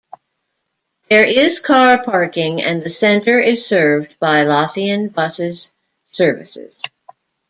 [1.11, 5.71] There is car parking and the centre is served by Lothian Buses
[6.09, 6.75] services.